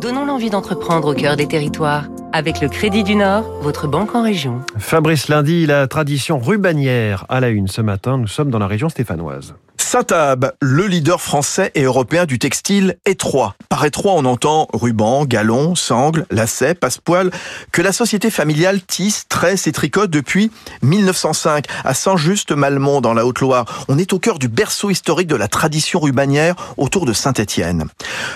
[0.00, 2.04] Donnons l'envie d'entreprendre au cœur des territoires.
[2.32, 4.62] Avec le Crédit du Nord, votre banque en région.
[4.78, 8.16] Fabrice Lundi, la tradition rubanière à la une ce matin.
[8.16, 9.54] Nous sommes dans la région stéphanoise.
[9.90, 13.56] Satab, le leader français et européen du textile étroit.
[13.68, 17.32] Par étroit, on entend ruban, galon, sangle, lacet, passepoil,
[17.72, 20.52] que la société familiale tisse, tresse et tricote depuis
[20.82, 23.64] 1905 à Saint-Just-Malmont dans la Haute-Loire.
[23.88, 27.86] On est au cœur du berceau historique de la tradition rubanière autour de Saint-Étienne.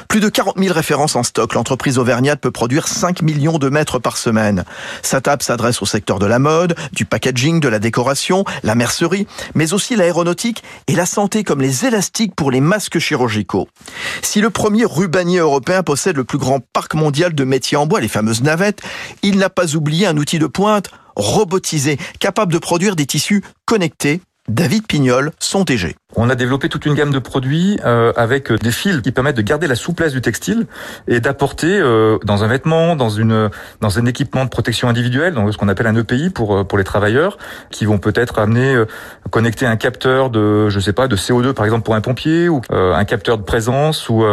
[0.09, 1.55] Plus de 40 000 références en stock.
[1.55, 4.65] L'entreprise auvergnate peut produire 5 millions de mètres par semaine.
[5.03, 9.73] Satab s'adresse au secteur de la mode, du packaging, de la décoration, la mercerie, mais
[9.73, 13.69] aussi l'aéronautique et la santé comme les élastiques pour les masques chirurgicaux.
[14.23, 18.01] Si le premier rubanier européen possède le plus grand parc mondial de métiers en bois,
[18.01, 18.81] les fameuses navettes,
[19.23, 24.21] il n'a pas oublié un outil de pointe robotisé, capable de produire des tissus connectés
[24.49, 25.97] David Pignol, son TG.
[26.17, 29.43] On a développé toute une gamme de produits euh, avec des fils qui permettent de
[29.43, 30.67] garder la souplesse du textile
[31.09, 35.53] et d'apporter euh, dans un vêtement, dans une dans un équipement de protection individuelle, donc
[35.53, 37.39] ce qu'on appelle un EPI pour euh, pour les travailleurs,
[37.71, 38.87] qui vont peut-être amener euh,
[39.31, 42.61] connecter un capteur de je sais pas de CO2 par exemple pour un pompier ou
[42.71, 44.25] euh, un capteur de présence ou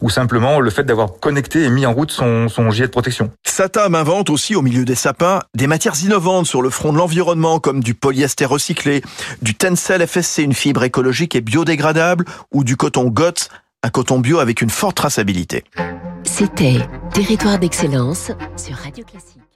[0.00, 3.30] ou simplement le fait d'avoir connecté et mis en route son son gilet de protection.
[3.44, 7.58] Satam invente aussi au milieu des sapins des matières innovantes sur le front de l'environnement
[7.58, 9.02] comme du polyester recyclé,
[9.42, 13.48] du Tencel FSC, une fibre écologique et biodégradable, ou du coton GOTS,
[13.82, 15.64] un coton bio avec une forte traçabilité.
[16.24, 16.78] C'était
[17.12, 19.55] Territoire d'excellence sur Radio Classique.